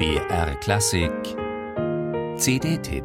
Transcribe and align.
BR 0.00 0.54
Klassik 0.60 1.12
CD-Tipp 2.38 3.04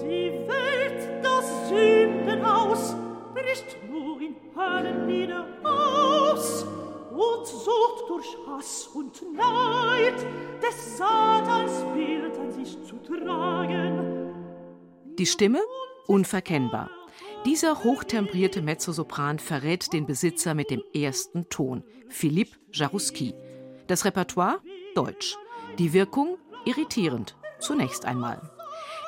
Die 0.00 0.32
Welt, 0.48 1.08
das 1.22 1.68
Sündenhaus, 1.68 2.96
bricht 3.32 3.76
nur 3.88 4.20
in 4.20 4.34
Höllenlieder 4.56 5.46
aus 5.62 6.64
und 7.12 7.46
sucht 7.46 8.08
durch 8.08 8.36
Hass 8.48 8.88
und 8.92 9.22
Neid 9.36 10.26
des 10.60 10.98
Satans 10.98 11.84
Bild 11.94 12.36
an 12.40 12.50
sich 12.50 12.76
zu 12.82 12.96
tragen. 12.96 14.34
Die 15.16 15.26
Stimme 15.26 15.60
unverkennbar. 16.08 16.90
Dieser 17.44 17.82
hochtemprierte 17.82 18.62
Mezzosopran 18.62 19.40
verrät 19.40 19.92
den 19.92 20.06
Besitzer 20.06 20.54
mit 20.54 20.70
dem 20.70 20.80
ersten 20.94 21.48
Ton, 21.48 21.82
Philippe 22.08 22.56
Jarouski. 22.72 23.34
Das 23.88 24.04
Repertoire 24.04 24.60
Deutsch. 24.94 25.36
Die 25.76 25.92
Wirkung 25.92 26.38
irritierend, 26.64 27.34
zunächst 27.58 28.04
einmal. 28.04 28.40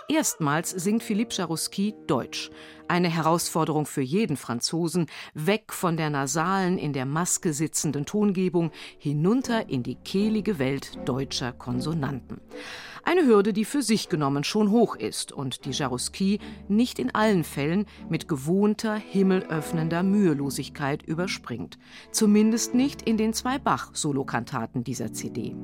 Erstmals 0.08 0.70
singt 0.70 1.04
Philippe 1.04 1.32
Jarouski 1.32 1.94
Deutsch. 2.08 2.50
Eine 2.88 3.08
Herausforderung 3.08 3.86
für 3.86 4.02
jeden 4.02 4.36
Franzosen, 4.36 5.06
weg 5.34 5.72
von 5.72 5.96
der 5.96 6.10
nasalen, 6.10 6.76
in 6.76 6.92
der 6.92 7.06
Maske 7.06 7.52
sitzenden 7.52 8.04
Tongebung, 8.04 8.72
hinunter 8.98 9.68
in 9.68 9.84
die 9.84 9.94
kehlige 9.94 10.58
Welt 10.58 10.98
deutscher 11.04 11.52
Konsonanten. 11.52 12.40
Eine 13.06 13.26
Hürde, 13.26 13.52
die 13.52 13.66
für 13.66 13.82
sich 13.82 14.08
genommen 14.08 14.44
schon 14.44 14.70
hoch 14.70 14.96
ist 14.96 15.30
und 15.30 15.66
die 15.66 15.72
Jarouski 15.72 16.38
nicht 16.68 16.98
in 16.98 17.14
allen 17.14 17.44
Fällen 17.44 17.84
mit 18.08 18.28
gewohnter, 18.28 18.94
himmelöffnender 18.94 20.02
Mühelosigkeit 20.02 21.02
überspringt. 21.02 21.78
Zumindest 22.12 22.74
nicht 22.74 23.02
in 23.02 23.18
den 23.18 23.34
zwei 23.34 23.58
Bach-Solokantaten 23.58 24.84
dieser 24.84 25.12
CD 25.12 25.54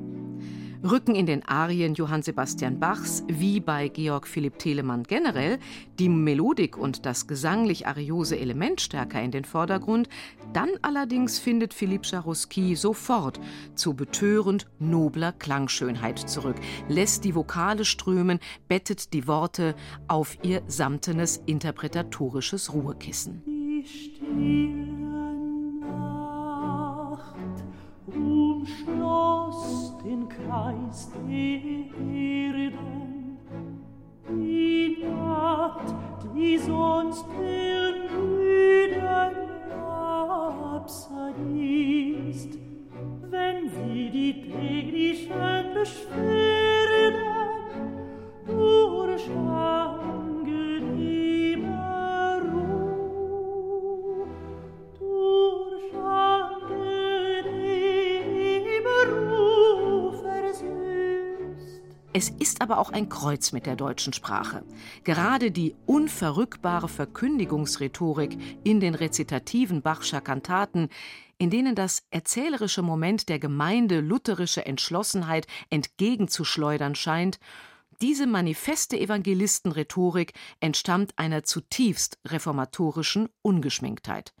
rücken 0.83 1.15
in 1.15 1.25
den 1.25 1.45
Arien 1.45 1.93
Johann 1.93 2.21
Sebastian 2.23 2.79
Bachs, 2.79 3.23
wie 3.27 3.59
bei 3.59 3.87
Georg 3.87 4.27
Philipp 4.27 4.59
Telemann 4.59 5.03
generell, 5.03 5.59
die 5.99 6.09
Melodik 6.09 6.77
und 6.77 7.05
das 7.05 7.27
gesanglich-ariose 7.27 8.39
Element 8.39 8.81
stärker 8.81 9.21
in 9.21 9.31
den 9.31 9.45
Vordergrund, 9.45 10.09
dann 10.53 10.69
allerdings 10.81 11.39
findet 11.39 11.73
Philipp 11.73 12.05
Jarouski 12.05 12.75
sofort 12.75 13.39
zu 13.75 13.93
betörend 13.93 14.67
nobler 14.79 15.31
Klangschönheit 15.33 16.19
zurück, 16.19 16.57
lässt 16.87 17.23
die 17.23 17.35
Vokale 17.35 17.85
strömen, 17.85 18.39
bettet 18.67 19.13
die 19.13 19.27
Worte 19.27 19.75
auf 20.07 20.37
ihr 20.43 20.61
samtenes 20.67 21.41
interpretatorisches 21.45 22.73
Ruhekissen. 22.73 23.43
Die 23.45 23.85
stille 23.85 24.91
Nacht 25.79 27.35
umschloss 28.07 29.30
den 30.03 30.27
Kreis 30.27 31.11
der 31.11 31.29
Erden, 32.09 33.37
die 34.29 34.97
Nacht, 35.03 35.93
die 36.35 36.57
sonst 36.57 37.25
den 37.37 38.09
Müden 38.15 39.03
abseit 40.73 41.35
ist, 42.29 42.57
wenn 43.29 43.69
sie 43.69 44.09
die 44.09 44.41
täglichen 44.41 45.73
Beschwerden 45.73 46.40
Es 62.13 62.29
ist 62.29 62.61
aber 62.61 62.77
auch 62.77 62.89
ein 62.89 63.07
Kreuz 63.07 63.53
mit 63.53 63.65
der 63.65 63.77
deutschen 63.77 64.11
Sprache. 64.11 64.63
Gerade 65.05 65.49
die 65.49 65.75
unverrückbare 65.85 66.89
Verkündigungsrhetorik 66.89 68.37
in 68.65 68.81
den 68.81 68.95
rezitativen 68.95 69.81
Bachscher 69.81 70.19
Kantaten, 70.19 70.89
in 71.37 71.49
denen 71.49 71.73
das 71.73 72.03
erzählerische 72.11 72.81
Moment 72.81 73.29
der 73.29 73.39
Gemeinde 73.39 74.01
lutherische 74.01 74.65
Entschlossenheit 74.65 75.47
entgegenzuschleudern 75.69 76.95
scheint, 76.95 77.39
diese 78.01 78.27
manifeste 78.27 78.99
Evangelistenrhetorik 78.99 80.33
entstammt 80.59 81.13
einer 81.17 81.43
zutiefst 81.43 82.19
reformatorischen 82.27 83.29
Ungeschminktheit. 83.41 84.33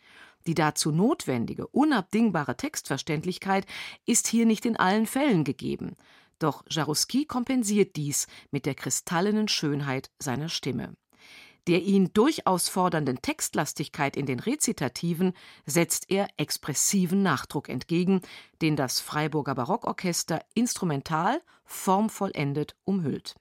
Die 0.45 0.55
dazu 0.55 0.91
notwendige, 0.91 1.67
unabdingbare 1.67 2.57
Textverständlichkeit 2.57 3.65
ist 4.05 4.27
hier 4.27 4.45
nicht 4.45 4.65
in 4.65 4.75
allen 4.75 5.05
Fällen 5.05 5.43
gegeben. 5.43 5.95
Doch 6.41 6.63
Jarouski 6.67 7.25
kompensiert 7.25 7.95
dies 7.95 8.25
mit 8.49 8.65
der 8.65 8.73
kristallenen 8.73 9.47
Schönheit 9.47 10.09
seiner 10.17 10.49
Stimme. 10.49 10.95
Der 11.67 11.83
ihn 11.83 12.11
durchaus 12.13 12.67
fordernden 12.67 13.21
Textlastigkeit 13.21 14.17
in 14.17 14.25
den 14.25 14.39
Rezitativen 14.39 15.33
setzt 15.67 16.09
er 16.09 16.27
expressiven 16.37 17.21
Nachdruck 17.21 17.69
entgegen, 17.69 18.21
den 18.63 18.75
das 18.75 18.99
Freiburger 18.99 19.53
Barockorchester 19.53 20.43
instrumental, 20.55 21.43
formvollendet 21.63 22.75
umhüllt. 22.85 23.35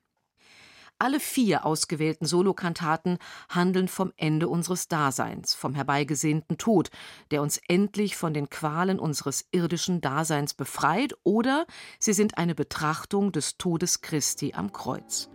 Alle 1.02 1.18
vier 1.18 1.64
ausgewählten 1.64 2.26
Solokantaten 2.26 3.16
handeln 3.48 3.88
vom 3.88 4.12
Ende 4.18 4.48
unseres 4.48 4.86
Daseins, 4.86 5.54
vom 5.54 5.74
herbeigesehnten 5.74 6.58
Tod, 6.58 6.90
der 7.30 7.40
uns 7.40 7.58
endlich 7.68 8.18
von 8.18 8.34
den 8.34 8.50
Qualen 8.50 8.98
unseres 8.98 9.46
irdischen 9.50 10.02
Daseins 10.02 10.52
befreit, 10.52 11.14
oder 11.22 11.64
sie 11.98 12.12
sind 12.12 12.36
eine 12.36 12.54
Betrachtung 12.54 13.32
des 13.32 13.56
Todes 13.56 14.02
Christi 14.02 14.52
am 14.54 14.74
Kreuz. 14.74 15.30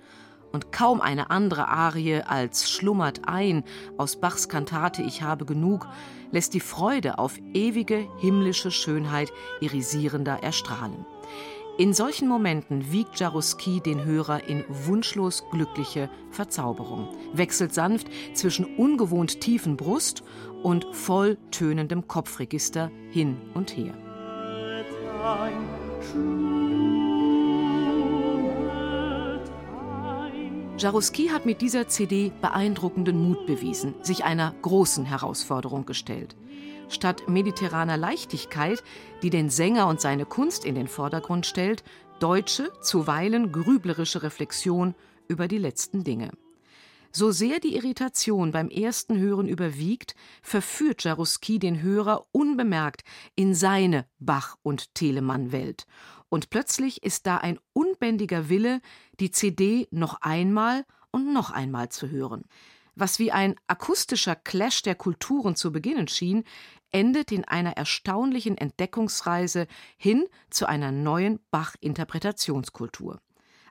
Und 0.51 0.71
kaum 0.71 1.01
eine 1.01 1.31
andere 1.31 1.67
Arie 1.67 2.21
als 2.21 2.69
Schlummert 2.69 3.27
ein 3.27 3.63
aus 3.97 4.21
Bachs 4.21 4.47
Kantate 4.47 5.01
Ich 5.01 5.23
habe 5.23 5.45
genug 5.45 5.87
lässt 6.29 6.53
die 6.53 6.59
Freude 6.59 7.17
auf 7.17 7.39
ewige 7.55 8.07
himmlische 8.19 8.69
Schönheit 8.69 9.33
irisierender 9.61 10.43
erstrahlen. 10.43 11.07
In 11.77 11.93
solchen 11.93 12.29
Momenten 12.29 12.93
wiegt 12.93 13.19
Jarouski 13.19 13.81
den 13.81 14.05
Hörer 14.05 14.47
in 14.47 14.63
wunschlos 14.69 15.43
glückliche 15.51 16.09
Verzauberung, 16.31 17.09
wechselt 17.33 17.73
sanft 17.73 18.07
zwischen 18.33 18.77
ungewohnt 18.77 19.41
tiefen 19.41 19.75
Brust 19.75 20.23
und 20.63 20.85
voll 20.93 21.37
tönendem 21.51 22.07
Kopfregister 22.07 22.91
hin 23.09 23.35
und 23.53 23.75
her. 23.75 23.93
Jarouski 30.77 31.27
hat 31.27 31.45
mit 31.45 31.59
dieser 31.59 31.89
CD 31.89 32.31
beeindruckenden 32.39 33.21
Mut 33.21 33.45
bewiesen, 33.47 33.95
sich 34.01 34.23
einer 34.23 34.55
großen 34.61 35.03
Herausforderung 35.03 35.85
gestellt. 35.85 36.37
Statt 36.90 37.28
mediterraner 37.28 37.97
Leichtigkeit, 37.97 38.84
die 39.22 39.29
den 39.29 39.50
Sänger 39.50 39.88
und 39.88 40.01
seine 40.01 40.25
Kunst 40.25 40.66
in 40.66 40.75
den 40.75 40.88
Vordergrund 40.88 41.46
stellt, 41.46 41.84
deutsche, 42.19 42.72
zuweilen 42.81 43.51
grüblerische 43.51 44.23
Reflexion 44.23 44.96
über 45.28 45.47
die 45.47 45.57
letzten 45.57 46.03
Dinge. 46.03 46.31
So 47.12 47.31
sehr 47.31 47.62
die 47.62 47.75
Irritation 47.75 48.51
beim 48.51 48.68
ersten 48.68 49.18
Hören 49.18 49.47
überwiegt, 49.47 50.16
verführt 50.41 51.06
Jarouski 51.06 51.59
den 51.59 51.81
Hörer 51.81 52.25
unbemerkt 52.34 53.03
in 53.35 53.56
seine 53.56 54.06
Bach- 54.19 54.57
und 54.63 54.94
Telemann-Welt. 54.96 55.88
Und 56.28 56.50
plötzlich 56.50 57.03
ist 57.03 57.25
da 57.25 57.38
ein 57.38 57.57
unbändiger 57.72 58.50
Wille, 58.50 58.81
die 59.22 59.31
CD 59.31 59.88
noch 59.91 60.19
einmal 60.19 60.84
und 61.12 61.31
noch 61.31 61.52
einmal 61.52 61.88
zu 61.88 62.09
hören. 62.09 62.44
Was 62.95 63.19
wie 63.19 63.31
ein 63.31 63.56
akustischer 63.67 64.35
Clash 64.35 64.81
der 64.81 64.95
Kulturen 64.95 65.56
zu 65.56 65.72
beginnen 65.72 66.07
schien, 66.07 66.44
endet 66.91 67.31
in 67.31 67.43
einer 67.43 67.75
erstaunlichen 67.75 68.58
Entdeckungsreise 68.58 69.67
hin 69.97 70.25
zu 70.49 70.66
einer 70.66 70.91
neuen 70.91 71.40
Bach-Interpretationskultur. 71.52 73.19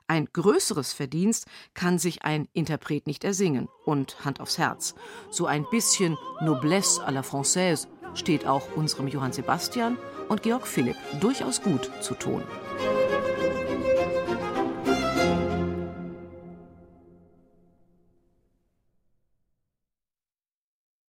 Ein 0.07 0.27
größeres 0.31 0.93
Verdienst 0.93 1.47
kann 1.73 1.97
sich 1.97 2.23
ein 2.23 2.47
Interpret 2.53 3.07
nicht 3.07 3.23
ersingen. 3.23 3.67
Und 3.85 4.23
Hand 4.23 4.39
aufs 4.39 4.59
Herz, 4.59 4.93
so 5.31 5.47
ein 5.47 5.65
bisschen 5.71 6.17
Noblesse 6.41 7.03
à 7.03 7.11
la 7.11 7.21
Française 7.21 7.87
steht 8.13 8.45
auch 8.45 8.75
unserem 8.75 9.07
Johann 9.07 9.33
Sebastian 9.33 9.97
und 10.29 10.43
Georg 10.43 10.67
Philipp 10.67 10.97
durchaus 11.19 11.61
gut 11.63 11.89
zu 12.01 12.13
Ton. 12.13 12.43